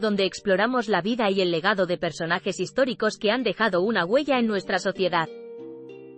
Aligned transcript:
donde 0.00 0.24
exploramos 0.24 0.88
la 0.88 1.02
vida 1.02 1.30
y 1.30 1.40
el 1.40 1.50
legado 1.50 1.86
de 1.86 1.98
personajes 1.98 2.58
históricos 2.58 3.18
que 3.18 3.30
han 3.30 3.42
dejado 3.44 3.82
una 3.82 4.04
huella 4.04 4.38
en 4.38 4.46
nuestra 4.46 4.78
sociedad. 4.78 5.28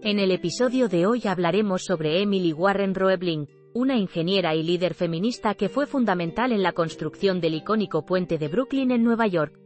En 0.02 0.18
el 0.18 0.30
episodio 0.30 0.88
de 0.88 1.06
hoy 1.06 1.22
hablaremos 1.26 1.84
sobre 1.84 2.22
Emily 2.22 2.52
Warren 2.52 2.94
Roebling, 2.94 3.46
una 3.74 3.96
ingeniera 3.96 4.54
y 4.54 4.62
líder 4.62 4.94
feminista 4.94 5.54
que 5.54 5.68
fue 5.68 5.86
fundamental 5.86 6.52
en 6.52 6.62
la 6.62 6.72
construcción 6.72 7.40
del 7.40 7.54
icónico 7.54 8.04
puente 8.04 8.38
de 8.38 8.48
Brooklyn 8.48 8.90
en 8.90 9.04
Nueva 9.04 9.26
York. 9.26 9.58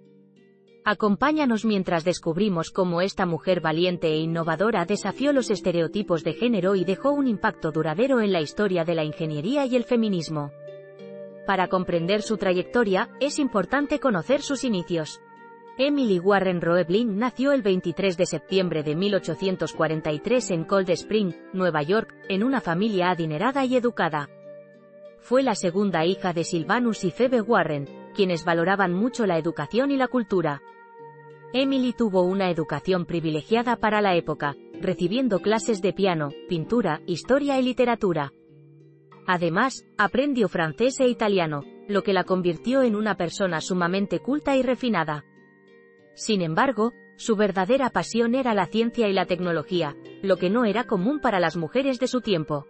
Acompáñanos 0.85 1.65
mientras 1.65 2.05
descubrimos 2.05 2.71
cómo 2.71 3.01
esta 3.01 3.27
mujer 3.27 3.61
valiente 3.61 4.07
e 4.09 4.19
innovadora 4.19 4.85
desafió 4.85 5.33
los 5.33 5.51
estereotipos 5.51 6.23
de 6.23 6.35
género 6.35 6.77
y 6.77 6.85
dejó 6.85 7.11
un 7.11 7.27
impacto 7.27 7.73
duradero 7.73 8.21
en 8.21 8.33
la 8.33 8.41
historia 8.41 8.85
de 8.85 8.95
la 8.95 9.03
ingeniería 9.03 9.67
y 9.67 9.75
el 9.75 9.83
feminismo. 9.83 10.53
Para 11.47 11.69
comprender 11.69 12.23
su 12.23 12.39
trayectoria, 12.39 13.09
es 13.21 13.39
importante 13.39 14.01
conocer 14.01 14.43
sus 14.43 14.65
inicios. 14.65 15.23
Emily 15.79 16.19
Warren 16.19 16.61
Roebling 16.61 17.19
nació 17.19 17.53
el 17.53 17.63
23 17.63 18.17
de 18.17 18.27
septiembre 18.27 18.83
de 18.83 18.97
1843 18.97 20.51
en 20.51 20.65
Cold 20.65 20.91
Spring, 20.91 21.35
Nueva 21.53 21.83
York, 21.83 22.15
en 22.29 22.43
una 22.43 22.61
familia 22.61 23.11
adinerada 23.11 23.65
y 23.65 23.77
educada. 23.77 24.29
Fue 25.21 25.45
la 25.45 25.55
segunda 25.55 26.05
hija 26.05 26.33
de 26.33 26.43
Sylvanus 26.43 27.05
y 27.05 27.11
Phoebe 27.13 27.43
Warren, 27.43 27.89
quienes 28.15 28.45
valoraban 28.45 28.93
mucho 28.93 29.25
la 29.27 29.39
educación 29.39 29.93
y 29.93 29.97
la 29.97 30.09
cultura. 30.09 30.63
Emily 31.53 31.93
tuvo 31.93 32.23
una 32.23 32.51
educación 32.51 33.07
privilegiada 33.07 33.77
para 33.77 34.01
la 34.01 34.17
época, 34.17 34.57
recibiendo 34.81 35.41
clases 35.41 35.81
de 35.81 35.93
piano, 35.93 36.31
pintura, 36.49 37.03
historia 37.07 37.59
y 37.61 37.63
literatura. 37.63 38.33
Además, 39.27 39.87
aprendió 39.99 40.49
francés 40.49 41.01
e 41.01 41.09
italiano, 41.09 41.65
lo 41.89 42.03
que 42.03 42.13
la 42.13 42.25
convirtió 42.25 42.83
en 42.83 42.95
una 42.95 43.17
persona 43.17 43.61
sumamente 43.61 44.21
culta 44.21 44.57
y 44.57 44.63
refinada. 44.63 45.25
Sin 46.15 46.43
embargo, 46.43 46.93
su 47.17 47.35
verdadera 47.37 47.91
pasión 47.91 48.35
era 48.35 48.55
la 48.55 48.67
ciencia 48.67 49.09
y 49.09 49.13
la 49.13 49.27
tecnología, 49.27 49.97
lo 50.23 50.37
que 50.37 50.51
no 50.51 50.65
era 50.65 50.85
común 50.85 51.21
para 51.21 51.41
las 51.41 51.57
mujeres 51.57 51.99
de 51.99 52.09
su 52.09 52.21
tiempo. 52.21 52.67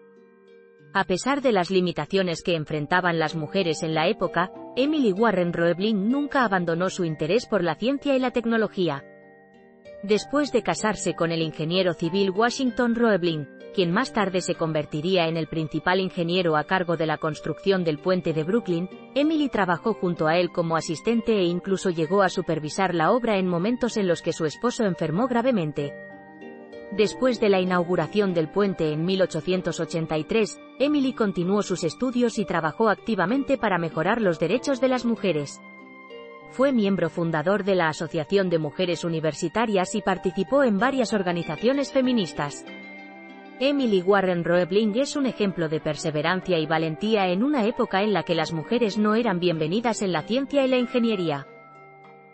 A 0.95 1.05
pesar 1.05 1.43
de 1.43 1.53
las 1.53 1.71
limitaciones 1.71 2.43
que 2.43 2.55
enfrentaban 2.55 3.19
las 3.19 3.35
mujeres 3.35 3.83
en 3.83 3.95
la 3.95 4.09
época, 4.09 4.51
Emily 4.77 5.13
Warren 5.13 5.53
Roebling 5.53 6.09
nunca 6.09 6.45
abandonó 6.45 6.89
su 6.89 7.05
interés 7.05 7.47
por 7.47 7.63
la 7.63 7.75
ciencia 7.75 8.17
y 8.17 8.19
la 8.19 8.31
tecnología. 8.31 9.05
Después 10.03 10.53
de 10.53 10.63
casarse 10.63 11.15
con 11.15 11.33
el 11.33 11.43
ingeniero 11.43 11.93
civil 11.93 12.31
Washington 12.31 12.95
Roebling, 12.95 13.47
quien 13.75 13.93
más 13.93 14.13
tarde 14.13 14.41
se 14.41 14.55
convertiría 14.55 15.29
en 15.29 15.37
el 15.37 15.49
principal 15.49 16.01
ingeniero 16.01 16.57
a 16.57 16.65
cargo 16.65 16.97
de 16.97 17.07
la 17.07 17.19
construcción 17.19 17.85
del 17.85 17.99
puente 17.99 18.33
de 18.33 18.45
Brooklyn, 18.45 18.89
Emily 19.15 19.49
trabajó 19.49 19.95
junto 19.95 20.27
a 20.27 20.39
él 20.39 20.51
como 20.51 20.77
asistente 20.77 21.39
e 21.39 21.45
incluso 21.45 21.91
llegó 21.91 22.23
a 22.23 22.29
supervisar 22.29 22.95
la 22.95 23.13
obra 23.13 23.39
en 23.39 23.47
momentos 23.47 23.97
en 23.97 24.09
los 24.09 24.23
que 24.23 24.33
su 24.33 24.45
esposo 24.47 24.85
enfermó 24.85 25.29
gravemente. 25.29 25.93
Después 26.93 27.41
de 27.41 27.49
la 27.49 27.61
inauguración 27.61 28.33
del 28.33 28.49
puente 28.49 28.93
en 28.93 29.05
1883, 29.05 30.61
Emily 30.79 31.13
continuó 31.13 31.63
sus 31.63 31.85
estudios 31.85 32.39
y 32.39 32.45
trabajó 32.45 32.89
activamente 32.89 33.59
para 33.59 33.77
mejorar 33.77 34.23
los 34.23 34.39
derechos 34.39 34.81
de 34.81 34.89
las 34.89 35.05
mujeres. 35.05 35.61
Fue 36.53 36.73
miembro 36.73 37.11
fundador 37.11 37.65
de 37.65 37.75
la 37.75 37.89
Asociación 37.89 38.49
de 38.49 38.59
Mujeres 38.59 39.05
Universitarias 39.05 39.95
y 39.95 40.01
participó 40.01 40.63
en 40.63 40.79
varias 40.79 41.13
organizaciones 41.13 41.93
feministas. 41.93 42.65
Emily 43.59 44.03
Warren 44.03 44.45
Roebling 44.45 44.99
es 44.99 45.17
un 45.17 45.25
ejemplo 45.25 45.71
de 45.71 45.81
perseverancia 45.81 46.59
y 46.59 46.67
valentía 46.67 47.29
en 47.29 47.43
una 47.43 47.65
época 47.65 48.03
en 48.03 48.13
la 48.13 48.23
que 48.23 48.35
las 48.35 48.53
mujeres 48.53 48.99
no 48.99 49.15
eran 49.15 49.41
bienvenidas 49.41 50.03
en 50.03 50.13
la 50.13 50.21
ciencia 50.21 50.67
y 50.67 50.69
la 50.69 50.77
ingeniería. 50.77 51.47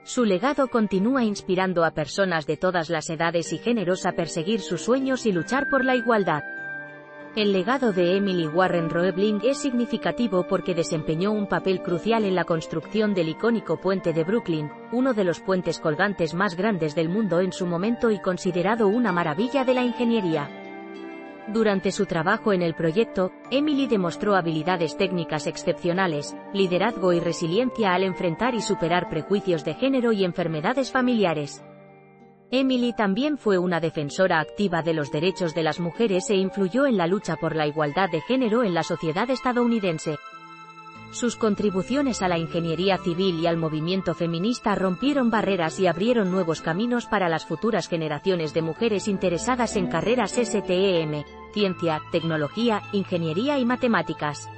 Su 0.02 0.24
legado 0.24 0.66
continúa 0.66 1.22
inspirando 1.22 1.84
a 1.84 1.92
personas 1.92 2.44
de 2.48 2.56
todas 2.56 2.90
las 2.90 3.08
edades 3.08 3.52
y 3.52 3.58
géneros 3.58 4.04
a 4.04 4.12
perseguir 4.12 4.60
sus 4.60 4.82
sueños 4.82 5.24
y 5.24 5.30
luchar 5.30 5.68
por 5.70 5.84
la 5.84 5.94
igualdad. 5.94 6.42
El 7.36 7.52
legado 7.52 7.92
de 7.92 8.16
Emily 8.16 8.48
Warren 8.48 8.90
Roebling 8.90 9.42
es 9.44 9.58
significativo 9.58 10.48
porque 10.48 10.74
desempeñó 10.74 11.30
un 11.30 11.46
papel 11.46 11.82
crucial 11.82 12.24
en 12.24 12.34
la 12.34 12.44
construcción 12.44 13.14
del 13.14 13.28
icónico 13.28 13.80
puente 13.80 14.12
de 14.12 14.24
Brooklyn, 14.24 14.72
uno 14.90 15.14
de 15.14 15.22
los 15.22 15.38
puentes 15.38 15.78
colgantes 15.78 16.34
más 16.34 16.56
grandes 16.56 16.96
del 16.96 17.08
mundo 17.08 17.38
en 17.38 17.52
su 17.52 17.64
momento 17.64 18.10
y 18.10 18.20
considerado 18.20 18.88
una 18.88 19.12
maravilla 19.12 19.64
de 19.64 19.74
la 19.74 19.84
ingeniería. 19.84 20.61
Durante 21.48 21.90
su 21.90 22.06
trabajo 22.06 22.52
en 22.52 22.62
el 22.62 22.74
proyecto, 22.74 23.32
Emily 23.50 23.88
demostró 23.88 24.36
habilidades 24.36 24.96
técnicas 24.96 25.48
excepcionales, 25.48 26.36
liderazgo 26.52 27.12
y 27.12 27.18
resiliencia 27.18 27.94
al 27.94 28.04
enfrentar 28.04 28.54
y 28.54 28.60
superar 28.60 29.08
prejuicios 29.08 29.64
de 29.64 29.74
género 29.74 30.12
y 30.12 30.24
enfermedades 30.24 30.92
familiares. 30.92 31.64
Emily 32.52 32.92
también 32.92 33.38
fue 33.38 33.58
una 33.58 33.80
defensora 33.80 34.38
activa 34.38 34.82
de 34.82 34.94
los 34.94 35.10
derechos 35.10 35.54
de 35.54 35.62
las 35.62 35.80
mujeres 35.80 36.30
e 36.30 36.36
influyó 36.36 36.86
en 36.86 36.96
la 36.96 37.06
lucha 37.06 37.36
por 37.36 37.56
la 37.56 37.66
igualdad 37.66 38.10
de 38.10 38.20
género 38.20 38.62
en 38.62 38.74
la 38.74 38.82
sociedad 38.82 39.28
estadounidense. 39.28 40.18
Sus 41.12 41.36
contribuciones 41.36 42.22
a 42.22 42.28
la 42.28 42.38
ingeniería 42.38 42.96
civil 42.96 43.38
y 43.38 43.46
al 43.46 43.58
movimiento 43.58 44.14
feminista 44.14 44.74
rompieron 44.74 45.30
barreras 45.30 45.78
y 45.78 45.86
abrieron 45.86 46.30
nuevos 46.30 46.62
caminos 46.62 47.04
para 47.04 47.28
las 47.28 47.44
futuras 47.44 47.86
generaciones 47.86 48.54
de 48.54 48.62
mujeres 48.62 49.08
interesadas 49.08 49.76
en 49.76 49.88
carreras 49.88 50.32
STEM, 50.32 51.22
ciencia, 51.52 52.00
tecnología, 52.10 52.82
ingeniería 52.92 53.58
y 53.58 53.66
matemáticas. 53.66 54.48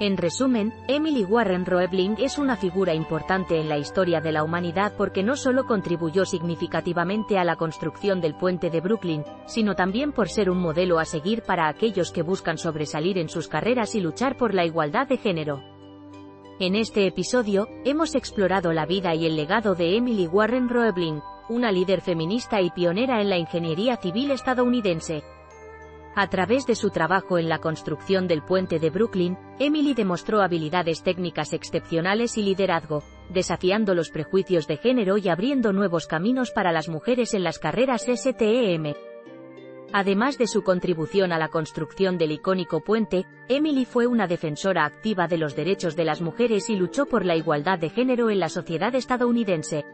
En 0.00 0.16
resumen, 0.16 0.72
Emily 0.86 1.24
Warren 1.24 1.66
Roebling 1.66 2.14
es 2.18 2.38
una 2.38 2.56
figura 2.56 2.94
importante 2.94 3.58
en 3.58 3.68
la 3.68 3.78
historia 3.78 4.20
de 4.20 4.30
la 4.30 4.44
humanidad 4.44 4.92
porque 4.96 5.24
no 5.24 5.34
solo 5.34 5.66
contribuyó 5.66 6.24
significativamente 6.24 7.36
a 7.36 7.42
la 7.42 7.56
construcción 7.56 8.20
del 8.20 8.36
puente 8.36 8.70
de 8.70 8.80
Brooklyn, 8.80 9.24
sino 9.46 9.74
también 9.74 10.12
por 10.12 10.28
ser 10.28 10.50
un 10.50 10.58
modelo 10.58 11.00
a 11.00 11.04
seguir 11.04 11.42
para 11.42 11.66
aquellos 11.66 12.12
que 12.12 12.22
buscan 12.22 12.58
sobresalir 12.58 13.18
en 13.18 13.28
sus 13.28 13.48
carreras 13.48 13.96
y 13.96 14.00
luchar 14.00 14.36
por 14.36 14.54
la 14.54 14.64
igualdad 14.64 15.08
de 15.08 15.16
género. 15.16 15.64
En 16.60 16.76
este 16.76 17.04
episodio, 17.08 17.66
hemos 17.84 18.14
explorado 18.14 18.72
la 18.72 18.86
vida 18.86 19.16
y 19.16 19.26
el 19.26 19.34
legado 19.34 19.74
de 19.74 19.96
Emily 19.96 20.28
Warren 20.28 20.68
Roebling, 20.68 21.20
una 21.48 21.72
líder 21.72 22.02
feminista 22.02 22.60
y 22.60 22.70
pionera 22.70 23.20
en 23.20 23.30
la 23.30 23.38
ingeniería 23.38 23.96
civil 23.96 24.30
estadounidense. 24.30 25.24
A 26.20 26.26
través 26.26 26.66
de 26.66 26.74
su 26.74 26.90
trabajo 26.90 27.38
en 27.38 27.48
la 27.48 27.60
construcción 27.60 28.26
del 28.26 28.42
puente 28.42 28.80
de 28.80 28.90
Brooklyn, 28.90 29.38
Emily 29.60 29.94
demostró 29.94 30.42
habilidades 30.42 31.04
técnicas 31.04 31.52
excepcionales 31.52 32.36
y 32.36 32.42
liderazgo, 32.42 33.04
desafiando 33.30 33.94
los 33.94 34.10
prejuicios 34.10 34.66
de 34.66 34.78
género 34.78 35.16
y 35.16 35.28
abriendo 35.28 35.72
nuevos 35.72 36.08
caminos 36.08 36.50
para 36.50 36.72
las 36.72 36.88
mujeres 36.88 37.34
en 37.34 37.44
las 37.44 37.60
carreras 37.60 38.04
STEM. 38.12 38.94
Además 39.92 40.38
de 40.38 40.48
su 40.48 40.64
contribución 40.64 41.30
a 41.30 41.38
la 41.38 41.50
construcción 41.50 42.18
del 42.18 42.32
icónico 42.32 42.80
puente, 42.80 43.24
Emily 43.48 43.84
fue 43.84 44.08
una 44.08 44.26
defensora 44.26 44.86
activa 44.86 45.28
de 45.28 45.38
los 45.38 45.54
derechos 45.54 45.94
de 45.94 46.04
las 46.04 46.20
mujeres 46.20 46.68
y 46.68 46.74
luchó 46.74 47.06
por 47.06 47.24
la 47.24 47.36
igualdad 47.36 47.78
de 47.78 47.90
género 47.90 48.28
en 48.28 48.40
la 48.40 48.48
sociedad 48.48 48.92
estadounidense. 48.96 49.84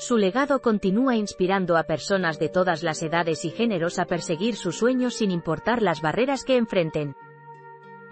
Su 0.00 0.16
legado 0.16 0.62
continúa 0.62 1.16
inspirando 1.16 1.76
a 1.76 1.82
personas 1.82 2.38
de 2.38 2.48
todas 2.48 2.84
las 2.84 3.02
edades 3.02 3.44
y 3.44 3.50
géneros 3.50 3.98
a 3.98 4.04
perseguir 4.04 4.54
sus 4.54 4.76
sueños 4.76 5.14
sin 5.14 5.32
importar 5.32 5.82
las 5.82 6.00
barreras 6.00 6.44
que 6.44 6.56
enfrenten. 6.56 7.16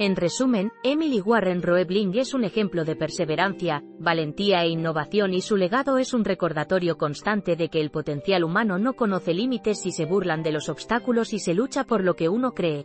En 0.01 0.17
resumen, 0.17 0.73
Emily 0.83 1.21
Warren 1.21 1.63
Roebling 1.63 2.19
es 2.19 2.35
un 2.35 2.43
ejemplo 2.43 2.85
de 2.85 2.97
perseverancia, 2.97 3.85
valentía 4.01 4.65
e 4.65 4.69
innovación 4.69 5.33
y 5.33 5.41
su 5.43 5.57
legado 5.57 5.99
es 5.99 6.13
un 6.13 6.25
recordatorio 6.25 6.99
constante 6.99 7.55
de 7.55 7.69
que 7.69 7.81
el 7.81 7.93
potencial 7.93 8.43
humano 8.43 8.81
no 8.81 8.95
conoce 8.95 9.33
límites 9.33 9.81
si 9.81 9.93
se 9.93 10.07
burlan 10.07 10.43
de 10.43 10.51
los 10.51 10.69
obstáculos 10.69 11.33
y 11.33 11.39
se 11.39 11.55
lucha 11.55 11.85
por 11.85 12.03
lo 12.03 12.17
que 12.17 12.29
uno 12.29 12.53
cree. 12.53 12.85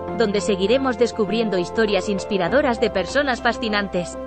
donde 0.17 0.41
seguiremos 0.41 0.97
descubriendo 0.97 1.57
historias 1.57 2.09
inspiradoras 2.09 2.79
de 2.79 2.89
personas 2.89 3.41
fascinantes. 3.41 4.17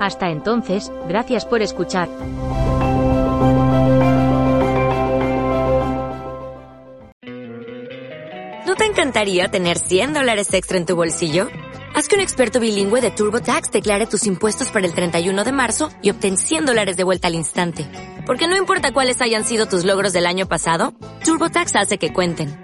Hasta 0.00 0.30
entonces, 0.30 0.90
gracias 1.08 1.46
por 1.46 1.62
escuchar. 1.62 2.08
¿No 8.66 8.74
te 8.76 8.86
encantaría 8.86 9.48
tener 9.48 9.78
100 9.78 10.14
dólares 10.14 10.52
extra 10.52 10.78
en 10.78 10.86
tu 10.86 10.96
bolsillo? 10.96 11.48
Haz 11.94 12.08
que 12.08 12.16
un 12.16 12.22
experto 12.22 12.58
bilingüe 12.58 13.00
de 13.00 13.12
TurboTax 13.12 13.70
declare 13.70 14.06
tus 14.06 14.26
impuestos 14.26 14.70
para 14.70 14.84
el 14.84 14.94
31 14.94 15.44
de 15.44 15.52
marzo 15.52 15.90
y 16.02 16.10
obtén 16.10 16.36
100 16.36 16.66
dólares 16.66 16.96
de 16.96 17.04
vuelta 17.04 17.28
al 17.28 17.36
instante. 17.36 17.86
Porque 18.26 18.48
no 18.48 18.56
importa 18.56 18.92
cuáles 18.92 19.20
hayan 19.20 19.44
sido 19.44 19.66
tus 19.66 19.84
logros 19.84 20.12
del 20.12 20.26
año 20.26 20.48
pasado, 20.48 20.92
TurboTax 21.24 21.76
hace 21.76 21.98
que 21.98 22.12
cuenten 22.12 22.63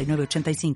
85 0.05 0.75